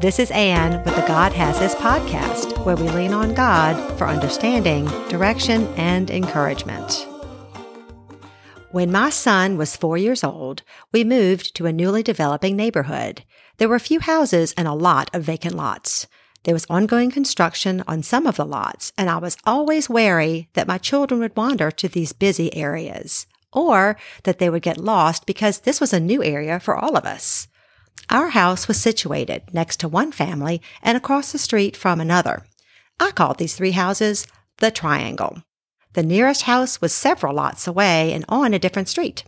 This 0.00 0.18
is 0.18 0.30
Anne 0.30 0.82
with 0.82 0.96
the 0.96 1.06
God 1.06 1.34
Has 1.34 1.58
His 1.58 1.74
podcast, 1.74 2.64
where 2.64 2.74
we 2.74 2.88
lean 2.88 3.12
on 3.12 3.34
God 3.34 3.76
for 3.98 4.06
understanding, 4.06 4.86
direction, 5.10 5.66
and 5.76 6.10
encouragement. 6.10 7.06
When 8.70 8.90
my 8.90 9.10
son 9.10 9.58
was 9.58 9.76
four 9.76 9.98
years 9.98 10.24
old, 10.24 10.62
we 10.90 11.04
moved 11.04 11.54
to 11.56 11.66
a 11.66 11.72
newly 11.72 12.02
developing 12.02 12.56
neighborhood. 12.56 13.24
There 13.58 13.68
were 13.68 13.76
a 13.76 13.80
few 13.80 14.00
houses 14.00 14.54
and 14.56 14.66
a 14.66 14.72
lot 14.72 15.14
of 15.14 15.22
vacant 15.22 15.54
lots. 15.54 16.06
There 16.44 16.54
was 16.54 16.64
ongoing 16.70 17.10
construction 17.10 17.84
on 17.86 18.02
some 18.02 18.26
of 18.26 18.36
the 18.36 18.46
lots, 18.46 18.94
and 18.96 19.10
I 19.10 19.18
was 19.18 19.36
always 19.44 19.90
wary 19.90 20.48
that 20.54 20.66
my 20.66 20.78
children 20.78 21.20
would 21.20 21.36
wander 21.36 21.70
to 21.72 21.88
these 21.88 22.14
busy 22.14 22.56
areas, 22.56 23.26
or 23.52 23.98
that 24.22 24.38
they 24.38 24.48
would 24.48 24.62
get 24.62 24.78
lost 24.78 25.26
because 25.26 25.58
this 25.60 25.78
was 25.78 25.92
a 25.92 26.00
new 26.00 26.24
area 26.24 26.58
for 26.58 26.74
all 26.74 26.96
of 26.96 27.04
us. 27.04 27.48
Our 28.10 28.30
house 28.30 28.66
was 28.66 28.80
situated 28.80 29.44
next 29.52 29.78
to 29.80 29.88
one 29.88 30.10
family 30.10 30.60
and 30.82 30.96
across 30.96 31.30
the 31.30 31.38
street 31.38 31.76
from 31.76 32.00
another. 32.00 32.44
I 32.98 33.12
called 33.12 33.38
these 33.38 33.54
three 33.54 33.70
houses 33.70 34.26
the 34.58 34.72
Triangle. 34.72 35.44
The 35.92 36.02
nearest 36.02 36.42
house 36.42 36.80
was 36.80 36.92
several 36.92 37.34
lots 37.34 37.66
away 37.68 38.12
and 38.12 38.24
on 38.28 38.52
a 38.52 38.58
different 38.58 38.88
street. 38.88 39.24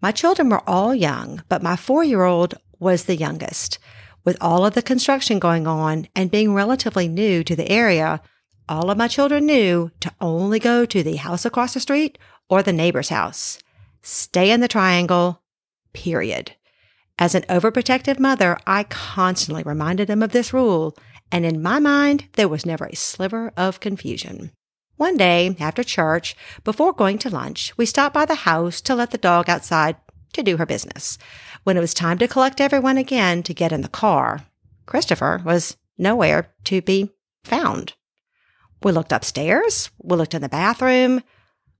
My 0.00 0.12
children 0.12 0.48
were 0.48 0.68
all 0.68 0.94
young, 0.94 1.42
but 1.48 1.62
my 1.62 1.74
four 1.74 2.04
year 2.04 2.22
old 2.22 2.54
was 2.78 3.04
the 3.04 3.16
youngest. 3.16 3.78
With 4.24 4.36
all 4.40 4.64
of 4.64 4.74
the 4.74 4.82
construction 4.82 5.38
going 5.38 5.66
on 5.66 6.06
and 6.14 6.30
being 6.30 6.54
relatively 6.54 7.08
new 7.08 7.42
to 7.44 7.56
the 7.56 7.70
area, 7.70 8.20
all 8.68 8.90
of 8.90 8.98
my 8.98 9.08
children 9.08 9.46
knew 9.46 9.90
to 10.00 10.12
only 10.20 10.58
go 10.58 10.84
to 10.84 11.02
the 11.02 11.16
house 11.16 11.44
across 11.44 11.74
the 11.74 11.80
street 11.80 12.18
or 12.48 12.62
the 12.62 12.72
neighbor's 12.72 13.08
house. 13.08 13.58
Stay 14.02 14.50
in 14.50 14.60
the 14.60 14.68
triangle, 14.68 15.42
period. 15.92 16.52
As 17.18 17.34
an 17.34 17.42
overprotective 17.42 18.18
mother, 18.18 18.58
I 18.66 18.84
constantly 18.84 19.62
reminded 19.62 20.06
them 20.06 20.22
of 20.22 20.32
this 20.32 20.52
rule, 20.52 20.96
and 21.32 21.46
in 21.46 21.62
my 21.62 21.78
mind, 21.78 22.28
there 22.34 22.48
was 22.48 22.66
never 22.66 22.84
a 22.84 22.96
sliver 22.96 23.52
of 23.56 23.80
confusion. 23.80 24.52
One 24.96 25.16
day, 25.16 25.56
after 25.58 25.82
church, 25.82 26.36
before 26.62 26.92
going 26.92 27.18
to 27.18 27.30
lunch, 27.30 27.72
we 27.78 27.86
stopped 27.86 28.14
by 28.14 28.26
the 28.26 28.34
house 28.34 28.82
to 28.82 28.94
let 28.94 29.12
the 29.12 29.18
dog 29.18 29.48
outside 29.48 29.96
to 30.34 30.42
do 30.42 30.58
her 30.58 30.66
business. 30.66 31.16
When 31.64 31.78
it 31.78 31.80
was 31.80 31.94
time 31.94 32.18
to 32.18 32.28
collect 32.28 32.60
everyone 32.60 32.98
again 32.98 33.42
to 33.44 33.54
get 33.54 33.72
in 33.72 33.80
the 33.80 33.88
car, 33.88 34.44
Christopher 34.84 35.40
was 35.44 35.76
nowhere 35.96 36.50
to 36.64 36.82
be 36.82 37.10
found. 37.44 37.94
We 38.82 38.92
looked 38.92 39.12
upstairs, 39.12 39.90
we 40.02 40.16
looked 40.16 40.34
in 40.34 40.42
the 40.42 40.50
bathroom, 40.50 41.22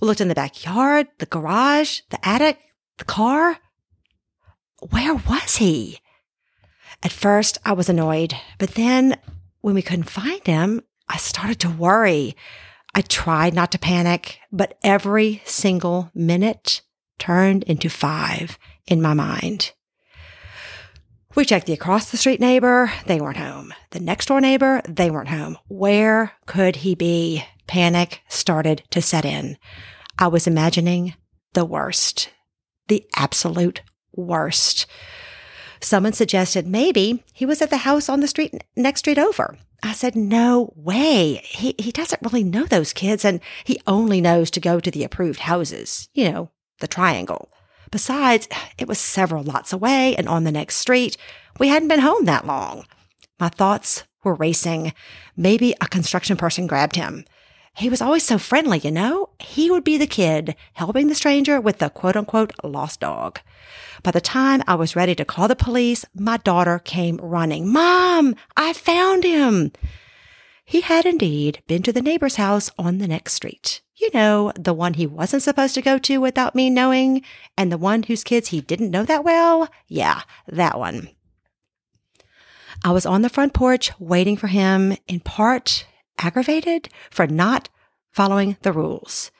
we 0.00 0.06
looked 0.06 0.20
in 0.20 0.28
the 0.28 0.34
backyard, 0.34 1.06
the 1.18 1.26
garage, 1.26 2.00
the 2.10 2.28
attic, 2.28 2.58
the 2.98 3.04
car 3.04 3.58
where 4.88 5.14
was 5.14 5.56
he? 5.56 6.00
At 7.02 7.12
first, 7.12 7.58
I 7.64 7.72
was 7.72 7.88
annoyed, 7.88 8.34
but 8.58 8.74
then 8.74 9.18
when 9.60 9.74
we 9.74 9.82
couldn't 9.82 10.10
find 10.10 10.46
him, 10.46 10.82
I 11.08 11.16
started 11.16 11.58
to 11.60 11.70
worry. 11.70 12.36
I 12.94 13.02
tried 13.02 13.54
not 13.54 13.72
to 13.72 13.78
panic, 13.78 14.38
but 14.50 14.78
every 14.82 15.42
single 15.44 16.10
minute 16.14 16.82
turned 17.18 17.62
into 17.64 17.88
five 17.88 18.58
in 18.86 19.00
my 19.00 19.14
mind. 19.14 19.72
We 21.36 21.44
checked 21.44 21.66
the 21.66 21.72
across 21.72 22.10
the 22.10 22.16
street 22.16 22.40
neighbor. 22.40 22.92
They 23.06 23.20
weren't 23.20 23.36
home. 23.36 23.72
The 23.90 24.00
next 24.00 24.26
door 24.26 24.40
neighbor, 24.40 24.82
they 24.88 25.10
weren't 25.10 25.28
home. 25.28 25.58
Where 25.68 26.32
could 26.46 26.76
he 26.76 26.94
be? 26.94 27.44
Panic 27.68 28.22
started 28.28 28.82
to 28.90 29.00
set 29.00 29.24
in. 29.24 29.56
I 30.18 30.26
was 30.26 30.48
imagining 30.48 31.14
the 31.52 31.64
worst, 31.64 32.30
the 32.88 33.06
absolute 33.14 33.82
worst. 34.12 34.86
Someone 35.80 36.12
suggested 36.12 36.66
maybe 36.66 37.24
he 37.32 37.46
was 37.46 37.62
at 37.62 37.70
the 37.70 37.78
house 37.78 38.08
on 38.08 38.20
the 38.20 38.28
street 38.28 38.62
next 38.76 39.00
street 39.00 39.18
over. 39.18 39.56
I 39.82 39.92
said, 39.92 40.14
no 40.14 40.74
way. 40.76 41.40
He, 41.44 41.74
he 41.78 41.90
doesn't 41.90 42.20
really 42.22 42.44
know 42.44 42.66
those 42.66 42.92
kids 42.92 43.24
and 43.24 43.40
he 43.64 43.80
only 43.86 44.20
knows 44.20 44.50
to 44.50 44.60
go 44.60 44.78
to 44.78 44.90
the 44.90 45.04
approved 45.04 45.40
houses, 45.40 46.10
you 46.12 46.30
know, 46.30 46.50
the 46.80 46.88
triangle. 46.88 47.50
Besides, 47.90 48.46
it 48.78 48.86
was 48.86 48.98
several 48.98 49.42
lots 49.42 49.72
away 49.72 50.14
and 50.16 50.28
on 50.28 50.44
the 50.44 50.52
next 50.52 50.76
street. 50.76 51.16
We 51.58 51.68
hadn't 51.68 51.88
been 51.88 52.00
home 52.00 52.26
that 52.26 52.46
long. 52.46 52.84
My 53.38 53.48
thoughts 53.48 54.04
were 54.22 54.34
racing. 54.34 54.92
Maybe 55.36 55.74
a 55.80 55.88
construction 55.88 56.36
person 56.36 56.66
grabbed 56.66 56.96
him. 56.96 57.24
He 57.80 57.88
was 57.88 58.02
always 58.02 58.24
so 58.24 58.36
friendly, 58.36 58.78
you 58.78 58.90
know? 58.90 59.30
He 59.38 59.70
would 59.70 59.84
be 59.84 59.96
the 59.96 60.06
kid 60.06 60.54
helping 60.74 61.06
the 61.06 61.14
stranger 61.14 61.58
with 61.58 61.78
the 61.78 61.88
quote 61.88 62.14
unquote 62.14 62.52
lost 62.62 63.00
dog. 63.00 63.40
By 64.02 64.10
the 64.10 64.20
time 64.20 64.62
I 64.66 64.74
was 64.74 64.94
ready 64.94 65.14
to 65.14 65.24
call 65.24 65.48
the 65.48 65.56
police, 65.56 66.04
my 66.14 66.36
daughter 66.36 66.78
came 66.78 67.16
running. 67.22 67.72
Mom, 67.72 68.36
I 68.54 68.74
found 68.74 69.24
him. 69.24 69.72
He 70.62 70.82
had 70.82 71.06
indeed 71.06 71.62
been 71.68 71.82
to 71.84 71.92
the 71.92 72.02
neighbor's 72.02 72.36
house 72.36 72.70
on 72.78 72.98
the 72.98 73.08
next 73.08 73.32
street. 73.32 73.80
You 73.96 74.10
know, 74.12 74.52
the 74.56 74.74
one 74.74 74.92
he 74.92 75.06
wasn't 75.06 75.42
supposed 75.42 75.74
to 75.76 75.82
go 75.82 75.96
to 76.00 76.18
without 76.18 76.54
me 76.54 76.68
knowing, 76.68 77.22
and 77.56 77.72
the 77.72 77.78
one 77.78 78.02
whose 78.02 78.24
kids 78.24 78.48
he 78.48 78.60
didn't 78.60 78.90
know 78.90 79.04
that 79.04 79.24
well? 79.24 79.70
Yeah, 79.88 80.20
that 80.48 80.78
one. 80.78 81.08
I 82.84 82.92
was 82.92 83.06
on 83.06 83.22
the 83.22 83.30
front 83.30 83.54
porch 83.54 83.90
waiting 83.98 84.36
for 84.36 84.48
him, 84.48 84.98
in 85.08 85.20
part 85.20 85.86
aggravated 86.20 86.88
for 87.10 87.26
not 87.26 87.68
following 88.12 88.56
the 88.62 88.72
rules, 88.72 89.30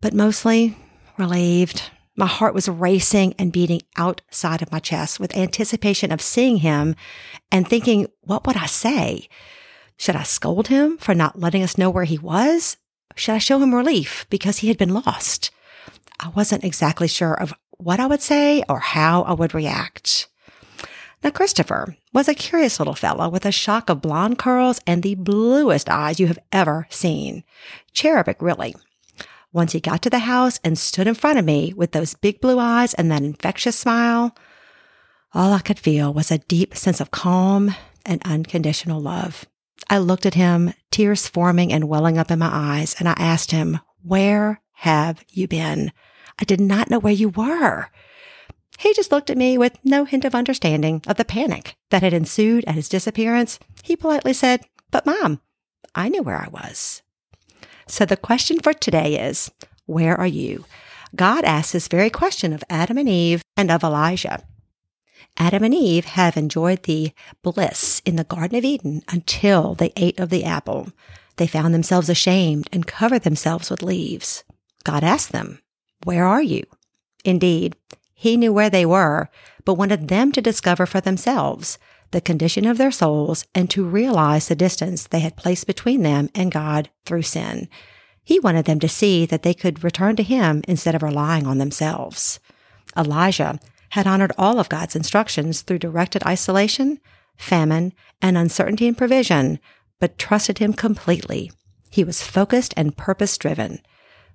but 0.00 0.12
mostly 0.12 0.76
relieved. 1.16 1.90
My 2.16 2.26
heart 2.26 2.54
was 2.54 2.68
racing 2.68 3.34
and 3.38 3.52
beating 3.52 3.82
outside 3.96 4.60
of 4.60 4.72
my 4.72 4.80
chest 4.80 5.20
with 5.20 5.36
anticipation 5.36 6.10
of 6.10 6.20
seeing 6.20 6.58
him 6.58 6.96
and 7.52 7.66
thinking, 7.66 8.08
what 8.22 8.46
would 8.46 8.56
I 8.56 8.66
say? 8.66 9.28
Should 9.96 10.16
I 10.16 10.24
scold 10.24 10.68
him 10.68 10.98
for 10.98 11.14
not 11.14 11.38
letting 11.38 11.62
us 11.62 11.78
know 11.78 11.90
where 11.90 12.04
he 12.04 12.18
was? 12.18 12.76
Should 13.14 13.34
I 13.34 13.38
show 13.38 13.60
him 13.60 13.74
relief 13.74 14.26
because 14.30 14.58
he 14.58 14.68
had 14.68 14.78
been 14.78 14.94
lost? 14.94 15.50
I 16.20 16.28
wasn't 16.30 16.64
exactly 16.64 17.08
sure 17.08 17.34
of 17.34 17.54
what 17.78 18.00
I 18.00 18.06
would 18.06 18.22
say 18.22 18.64
or 18.68 18.80
how 18.80 19.22
I 19.22 19.32
would 19.32 19.54
react. 19.54 20.28
Now, 21.22 21.30
Christopher 21.30 21.96
was 22.12 22.28
a 22.28 22.34
curious 22.34 22.78
little 22.78 22.94
fellow 22.94 23.28
with 23.28 23.44
a 23.44 23.52
shock 23.52 23.90
of 23.90 24.00
blonde 24.00 24.38
curls 24.38 24.80
and 24.86 25.02
the 25.02 25.16
bluest 25.16 25.88
eyes 25.88 26.20
you 26.20 26.28
have 26.28 26.38
ever 26.52 26.86
seen. 26.90 27.42
Cherubic, 27.92 28.40
really. 28.40 28.74
Once 29.52 29.72
he 29.72 29.80
got 29.80 30.02
to 30.02 30.10
the 30.10 30.20
house 30.20 30.60
and 30.62 30.78
stood 30.78 31.08
in 31.08 31.14
front 31.14 31.38
of 31.38 31.44
me 31.44 31.72
with 31.74 31.92
those 31.92 32.14
big 32.14 32.40
blue 32.40 32.58
eyes 32.58 32.94
and 32.94 33.10
that 33.10 33.22
infectious 33.22 33.76
smile, 33.76 34.36
all 35.34 35.52
I 35.52 35.60
could 35.60 35.78
feel 35.78 36.12
was 36.12 36.30
a 36.30 36.38
deep 36.38 36.76
sense 36.76 37.00
of 37.00 37.10
calm 37.10 37.74
and 38.06 38.22
unconditional 38.24 39.00
love. 39.00 39.44
I 39.90 39.98
looked 39.98 40.26
at 40.26 40.34
him, 40.34 40.72
tears 40.90 41.26
forming 41.26 41.72
and 41.72 41.88
welling 41.88 42.18
up 42.18 42.30
in 42.30 42.38
my 42.38 42.50
eyes, 42.50 42.94
and 42.98 43.08
I 43.08 43.14
asked 43.18 43.50
him, 43.50 43.80
Where 44.02 44.60
have 44.72 45.24
you 45.28 45.48
been? 45.48 45.92
I 46.38 46.44
did 46.44 46.60
not 46.60 46.90
know 46.90 46.98
where 46.98 47.12
you 47.12 47.30
were. 47.30 47.90
He 48.78 48.94
just 48.94 49.10
looked 49.10 49.28
at 49.28 49.36
me 49.36 49.58
with 49.58 49.76
no 49.84 50.04
hint 50.04 50.24
of 50.24 50.36
understanding 50.36 51.02
of 51.08 51.16
the 51.16 51.24
panic 51.24 51.76
that 51.90 52.02
had 52.02 52.12
ensued 52.12 52.64
at 52.66 52.76
his 52.76 52.88
disappearance. 52.88 53.58
He 53.82 53.96
politely 53.96 54.32
said, 54.32 54.64
But, 54.92 55.04
Mom, 55.04 55.40
I 55.96 56.08
knew 56.08 56.22
where 56.22 56.36
I 56.36 56.48
was. 56.48 57.02
So 57.88 58.04
the 58.04 58.16
question 58.16 58.60
for 58.60 58.72
today 58.72 59.18
is, 59.18 59.50
where 59.86 60.16
are 60.16 60.26
you? 60.26 60.64
God 61.16 61.44
asked 61.44 61.72
this 61.72 61.88
very 61.88 62.10
question 62.10 62.52
of 62.52 62.62
Adam 62.70 62.98
and 62.98 63.08
Eve 63.08 63.42
and 63.56 63.70
of 63.70 63.82
Elijah. 63.82 64.44
Adam 65.36 65.64
and 65.64 65.74
Eve 65.74 66.04
have 66.04 66.36
enjoyed 66.36 66.84
the 66.84 67.10
bliss 67.42 68.00
in 68.04 68.16
the 68.16 68.24
Garden 68.24 68.58
of 68.58 68.64
Eden 68.64 69.02
until 69.08 69.74
they 69.74 69.92
ate 69.96 70.20
of 70.20 70.30
the 70.30 70.44
apple. 70.44 70.92
They 71.36 71.46
found 71.46 71.74
themselves 71.74 72.08
ashamed 72.08 72.68
and 72.72 72.86
covered 72.86 73.22
themselves 73.22 73.70
with 73.70 73.82
leaves. 73.82 74.44
God 74.84 75.02
asked 75.02 75.32
them, 75.32 75.60
Where 76.04 76.24
are 76.26 76.42
you? 76.42 76.64
Indeed, 77.24 77.74
He 78.20 78.36
knew 78.36 78.52
where 78.52 78.68
they 78.68 78.84
were, 78.84 79.30
but 79.64 79.74
wanted 79.74 80.08
them 80.08 80.32
to 80.32 80.40
discover 80.40 80.86
for 80.86 81.00
themselves 81.00 81.78
the 82.10 82.20
condition 82.20 82.66
of 82.66 82.76
their 82.76 82.90
souls, 82.90 83.44
and 83.54 83.70
to 83.70 83.86
realize 83.86 84.48
the 84.48 84.56
distance 84.56 85.06
they 85.06 85.20
had 85.20 85.36
placed 85.36 85.68
between 85.68 86.02
them 86.02 86.28
and 86.34 86.50
God 86.50 86.90
through 87.04 87.22
sin. 87.22 87.68
He 88.24 88.40
wanted 88.40 88.64
them 88.64 88.80
to 88.80 88.88
see 88.88 89.24
that 89.26 89.44
they 89.44 89.54
could 89.54 89.84
return 89.84 90.16
to 90.16 90.24
Him 90.24 90.64
instead 90.66 90.96
of 90.96 91.04
relying 91.04 91.46
on 91.46 91.58
themselves. 91.58 92.40
Elijah 92.96 93.60
had 93.90 94.08
honored 94.08 94.32
all 94.36 94.58
of 94.58 94.68
God's 94.68 94.96
instructions 94.96 95.62
through 95.62 95.78
directed 95.78 96.26
isolation, 96.26 96.98
famine, 97.36 97.92
and 98.20 98.36
uncertainty 98.36 98.88
in 98.88 98.96
provision, 98.96 99.60
but 100.00 100.18
trusted 100.18 100.58
Him 100.58 100.72
completely. 100.72 101.52
He 101.88 102.02
was 102.02 102.20
focused 102.20 102.74
and 102.76 102.96
purpose 102.96 103.38
driven. 103.38 103.80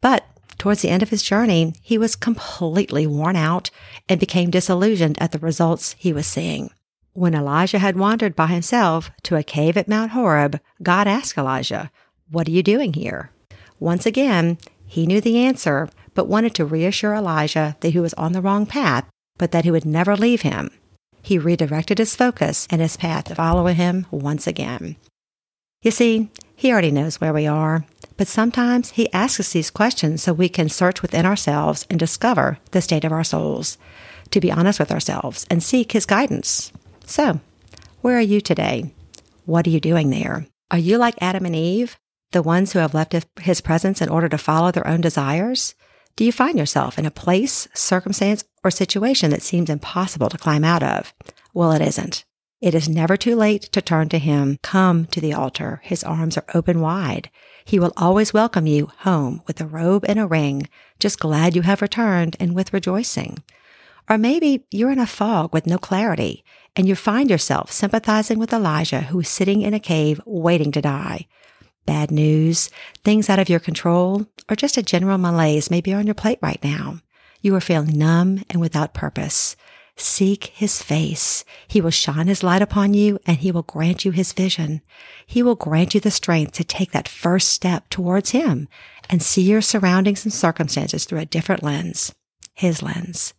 But 0.00 0.24
towards 0.58 0.82
the 0.82 0.90
end 0.90 1.02
of 1.02 1.10
his 1.10 1.22
journey, 1.22 1.72
he 1.80 1.96
was 1.96 2.16
completely 2.16 3.06
worn 3.06 3.36
out 3.36 3.70
and 4.08 4.20
became 4.20 4.50
disillusioned 4.50 5.20
at 5.20 5.32
the 5.32 5.38
results 5.38 5.94
he 5.98 6.12
was 6.12 6.26
seeing. 6.26 6.70
When 7.12 7.34
Elijah 7.34 7.78
had 7.78 7.96
wandered 7.96 8.36
by 8.36 8.46
himself 8.48 9.10
to 9.24 9.36
a 9.36 9.42
cave 9.42 9.76
at 9.76 9.88
Mount 9.88 10.12
Horeb, 10.12 10.60
God 10.82 11.08
asked 11.08 11.38
Elijah, 11.38 11.90
What 12.30 12.46
are 12.48 12.52
you 12.52 12.62
doing 12.62 12.92
here? 12.92 13.30
Once 13.80 14.06
again, 14.06 14.58
he 14.86 15.06
knew 15.06 15.20
the 15.20 15.38
answer, 15.38 15.88
but 16.14 16.28
wanted 16.28 16.54
to 16.54 16.64
reassure 16.64 17.14
Elijah 17.14 17.76
that 17.80 17.90
he 17.90 18.00
was 18.00 18.14
on 18.14 18.32
the 18.32 18.40
wrong 18.40 18.66
path, 18.66 19.04
but 19.36 19.52
that 19.52 19.64
he 19.64 19.70
would 19.70 19.84
never 19.84 20.16
leave 20.16 20.42
him. 20.42 20.70
he 21.22 21.38
redirected 21.38 21.98
his 21.98 22.16
focus 22.16 22.66
and 22.70 22.80
his 22.80 22.96
path 22.96 23.24
to 23.24 23.34
follow 23.34 23.66
him 23.66 24.06
once 24.10 24.46
again. 24.46 24.96
You 25.82 25.90
see, 25.90 26.30
he 26.56 26.72
already 26.72 26.90
knows 26.90 27.20
where 27.20 27.32
we 27.34 27.46
are, 27.46 27.84
but 28.18 28.28
sometimes 28.28 28.90
he 28.90 29.10
asks 29.12 29.40
us 29.40 29.52
these 29.52 29.70
questions 29.70 30.22
so 30.22 30.32
we 30.32 30.48
can 30.48 30.68
search 30.68 31.00
within 31.00 31.24
ourselves 31.24 31.86
and 31.88 31.98
discover 31.98 32.58
the 32.72 32.82
state 32.82 33.04
of 33.04 33.12
our 33.12 33.24
souls, 33.24 33.78
to 34.32 34.40
be 34.40 34.52
honest 34.52 34.78
with 34.78 34.90
ourselves 34.90 35.46
and 35.48 35.62
seek 35.62 35.92
his 35.92 36.04
guidance. 36.04 36.72
So, 37.06 37.40
where 38.02 38.18
are 38.18 38.20
you 38.20 38.40
today? 38.40 38.92
What 39.46 39.66
are 39.66 39.70
you 39.70 39.80
doing 39.80 40.10
there? 40.10 40.46
Are 40.70 40.78
you 40.78 40.98
like 40.98 41.14
Adam 41.22 41.46
and 41.46 41.56
Eve, 41.56 41.96
the 42.32 42.42
ones 42.42 42.72
who 42.72 42.80
have 42.80 42.92
left 42.92 43.14
his 43.40 43.60
presence 43.60 44.02
in 44.02 44.10
order 44.10 44.28
to 44.28 44.36
follow 44.36 44.72
their 44.72 44.86
own 44.86 45.00
desires? 45.00 45.74
Do 46.16 46.24
you 46.24 46.32
find 46.32 46.58
yourself 46.58 46.98
in 46.98 47.06
a 47.06 47.12
place, 47.12 47.68
circumstance, 47.72 48.42
or 48.64 48.72
situation 48.72 49.30
that 49.30 49.42
seems 49.42 49.70
impossible 49.70 50.28
to 50.28 50.36
climb 50.36 50.64
out 50.64 50.82
of? 50.82 51.14
Well, 51.54 51.70
it 51.70 51.80
isn't. 51.80 52.24
It 52.60 52.74
is 52.74 52.88
never 52.88 53.16
too 53.16 53.36
late 53.36 53.62
to 53.70 53.80
turn 53.80 54.08
to 54.08 54.18
Him. 54.18 54.58
Come 54.62 55.06
to 55.06 55.20
the 55.20 55.32
altar. 55.32 55.80
His 55.84 56.02
arms 56.02 56.36
are 56.36 56.44
open 56.54 56.80
wide. 56.80 57.30
He 57.64 57.78
will 57.78 57.92
always 57.96 58.32
welcome 58.32 58.66
you 58.66 58.90
home 58.98 59.42
with 59.46 59.60
a 59.60 59.66
robe 59.66 60.04
and 60.08 60.18
a 60.18 60.26
ring, 60.26 60.68
just 60.98 61.20
glad 61.20 61.54
you 61.54 61.62
have 61.62 61.80
returned 61.80 62.36
and 62.40 62.56
with 62.56 62.72
rejoicing. 62.72 63.44
Or 64.10 64.18
maybe 64.18 64.64
you're 64.72 64.90
in 64.90 64.98
a 64.98 65.06
fog 65.06 65.52
with 65.52 65.68
no 65.68 65.78
clarity 65.78 66.44
and 66.74 66.88
you 66.88 66.96
find 66.96 67.30
yourself 67.30 67.70
sympathizing 67.70 68.40
with 68.40 68.52
Elijah 68.52 69.02
who 69.02 69.20
is 69.20 69.28
sitting 69.28 69.62
in 69.62 69.72
a 69.74 69.78
cave 69.78 70.20
waiting 70.26 70.72
to 70.72 70.82
die. 70.82 71.28
Bad 71.86 72.10
news, 72.10 72.70
things 73.04 73.30
out 73.30 73.38
of 73.38 73.48
your 73.48 73.60
control, 73.60 74.26
or 74.48 74.56
just 74.56 74.76
a 74.76 74.82
general 74.82 75.16
malaise 75.16 75.70
may 75.70 75.80
be 75.80 75.92
on 75.92 76.06
your 76.06 76.14
plate 76.14 76.40
right 76.42 76.62
now. 76.64 76.98
You 77.40 77.54
are 77.54 77.60
feeling 77.60 77.96
numb 77.96 78.42
and 78.50 78.60
without 78.60 78.94
purpose. 78.94 79.54
Seek 80.00 80.44
his 80.54 80.80
face. 80.80 81.44
He 81.66 81.80
will 81.80 81.90
shine 81.90 82.28
his 82.28 82.44
light 82.44 82.62
upon 82.62 82.94
you 82.94 83.18
and 83.26 83.38
he 83.38 83.50
will 83.50 83.62
grant 83.62 84.04
you 84.04 84.12
his 84.12 84.32
vision. 84.32 84.80
He 85.26 85.42
will 85.42 85.56
grant 85.56 85.92
you 85.92 86.00
the 86.00 86.12
strength 86.12 86.52
to 86.52 86.64
take 86.64 86.92
that 86.92 87.08
first 87.08 87.48
step 87.48 87.88
towards 87.90 88.30
him 88.30 88.68
and 89.10 89.20
see 89.20 89.42
your 89.42 89.60
surroundings 89.60 90.24
and 90.24 90.32
circumstances 90.32 91.04
through 91.04 91.18
a 91.18 91.26
different 91.26 91.64
lens. 91.64 92.14
His 92.54 92.80
lens. 92.80 93.34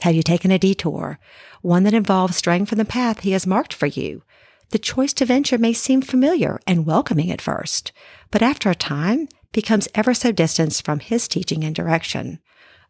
Have 0.00 0.14
you 0.14 0.22
taken 0.22 0.50
a 0.50 0.58
detour? 0.58 1.18
One 1.60 1.82
that 1.82 1.92
involves 1.92 2.36
straying 2.36 2.66
from 2.66 2.78
the 2.78 2.84
path 2.86 3.20
he 3.20 3.32
has 3.32 3.46
marked 3.46 3.74
for 3.74 3.86
you. 3.86 4.22
The 4.70 4.78
choice 4.78 5.12
to 5.14 5.26
venture 5.26 5.58
may 5.58 5.74
seem 5.74 6.00
familiar 6.00 6.58
and 6.66 6.86
welcoming 6.86 7.30
at 7.30 7.42
first, 7.42 7.92
but 8.30 8.42
after 8.42 8.70
a 8.70 8.74
time 8.74 9.28
becomes 9.52 9.88
ever 9.94 10.14
so 10.14 10.32
distant 10.32 10.80
from 10.84 11.00
his 11.00 11.28
teaching 11.28 11.64
and 11.64 11.74
direction. 11.74 12.38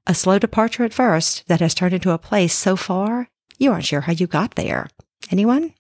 A 0.07 0.15
slow 0.15 0.39
departure 0.39 0.85
at 0.85 0.95
first 0.95 1.47
that 1.49 1.61
has 1.61 1.75
turned 1.75 1.95
into 1.95 2.11
a 2.11 2.19
place 2.19 2.55
so 2.55 2.77
far 2.77 3.29
you 3.59 3.73
aren't 3.73 3.85
sure 3.85 4.03
how 4.03 4.13
you 4.13 4.27
got 4.27 4.55
there. 4.55 4.89
Anyone? 5.31 5.75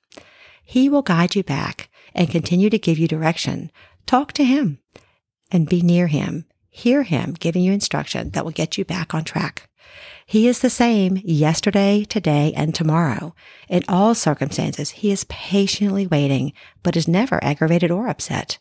He 0.65 0.89
will 0.89 1.03
guide 1.03 1.35
you 1.35 1.45
back 1.45 1.89
and 2.15 2.31
continue 2.31 2.69
to 2.71 2.79
give 2.79 2.99
you 2.99 3.09
direction. 3.09 3.71
Talk 4.05 4.33
to 4.35 4.45
him 4.45 4.81
and 5.51 5.69
be 5.69 5.81
near 5.81 6.09
him. 6.09 6.45
Hear 6.69 7.05
him 7.05 7.35
giving 7.39 7.63
you 7.63 7.73
instruction 7.73 8.31
that 8.31 8.45
will 8.45 8.53
get 8.53 8.77
you 8.77 8.85
back 8.85 9.15
on 9.15 9.25
track. 9.25 9.69
He 10.27 10.47
is 10.47 10.61
the 10.61 10.69
same 10.69 11.23
yesterday, 11.25 12.05
today, 12.05 12.53
and 12.55 12.75
tomorrow. 12.75 13.35
In 13.69 13.83
all 13.89 14.15
circumstances, 14.15 14.91
he 14.91 15.11
is 15.11 15.25
patiently 15.25 16.07
waiting, 16.07 16.53
but 16.83 16.97
is 16.97 17.09
never 17.09 17.43
aggravated 17.43 17.91
or 17.91 18.09
upset. 18.09 18.59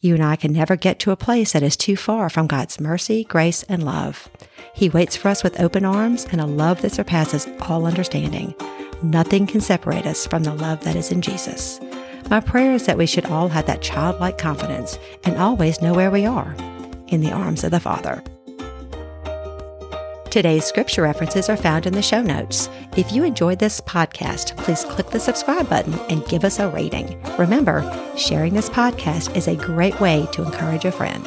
You 0.00 0.14
and 0.14 0.22
I 0.22 0.36
can 0.36 0.52
never 0.52 0.76
get 0.76 0.98
to 1.00 1.10
a 1.10 1.16
place 1.16 1.52
that 1.52 1.62
is 1.62 1.76
too 1.76 1.96
far 1.96 2.28
from 2.28 2.46
God's 2.46 2.78
mercy, 2.78 3.24
grace, 3.24 3.62
and 3.64 3.84
love. 3.84 4.28
He 4.74 4.90
waits 4.90 5.16
for 5.16 5.28
us 5.28 5.42
with 5.42 5.58
open 5.58 5.86
arms 5.86 6.26
and 6.30 6.40
a 6.40 6.46
love 6.46 6.82
that 6.82 6.92
surpasses 6.92 7.48
all 7.62 7.86
understanding. 7.86 8.54
Nothing 9.02 9.46
can 9.46 9.60
separate 9.60 10.06
us 10.06 10.26
from 10.26 10.42
the 10.42 10.54
love 10.54 10.84
that 10.84 10.96
is 10.96 11.10
in 11.10 11.22
Jesus. 11.22 11.80
My 12.28 12.40
prayer 12.40 12.74
is 12.74 12.84
that 12.86 12.98
we 12.98 13.06
should 13.06 13.26
all 13.26 13.48
have 13.48 13.66
that 13.66 13.82
childlike 13.82 14.36
confidence 14.36 14.98
and 15.24 15.36
always 15.38 15.80
know 15.80 15.94
where 15.94 16.10
we 16.10 16.26
are 16.26 16.54
in 17.08 17.22
the 17.22 17.32
arms 17.32 17.64
of 17.64 17.70
the 17.70 17.80
Father. 17.80 18.22
Today's 20.36 20.66
scripture 20.66 21.00
references 21.00 21.48
are 21.48 21.56
found 21.56 21.86
in 21.86 21.94
the 21.94 22.02
show 22.02 22.20
notes. 22.20 22.68
If 22.94 23.10
you 23.10 23.24
enjoyed 23.24 23.58
this 23.58 23.80
podcast, 23.80 24.54
please 24.58 24.84
click 24.84 25.08
the 25.08 25.18
subscribe 25.18 25.66
button 25.66 25.94
and 26.10 26.28
give 26.28 26.44
us 26.44 26.58
a 26.58 26.68
rating. 26.68 27.18
Remember, 27.38 27.80
sharing 28.18 28.52
this 28.52 28.68
podcast 28.68 29.34
is 29.34 29.48
a 29.48 29.56
great 29.56 29.98
way 29.98 30.28
to 30.32 30.42
encourage 30.42 30.84
a 30.84 30.92
friend. 30.92 31.26